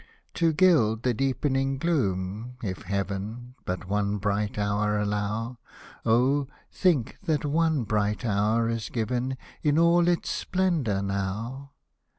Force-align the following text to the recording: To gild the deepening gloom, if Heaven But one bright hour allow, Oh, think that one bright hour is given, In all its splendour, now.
To 0.33 0.51
gild 0.51 1.03
the 1.03 1.13
deepening 1.13 1.77
gloom, 1.77 2.57
if 2.63 2.81
Heaven 2.85 3.53
But 3.65 3.87
one 3.87 4.17
bright 4.17 4.57
hour 4.57 4.97
allow, 4.97 5.59
Oh, 6.07 6.47
think 6.71 7.19
that 7.25 7.45
one 7.45 7.83
bright 7.83 8.25
hour 8.25 8.67
is 8.67 8.89
given, 8.89 9.37
In 9.61 9.77
all 9.77 10.07
its 10.07 10.31
splendour, 10.31 11.03
now. 11.03 11.73